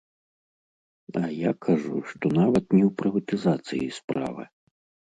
[1.21, 4.53] А я кажу, што нават не ў прыватызацыі справа.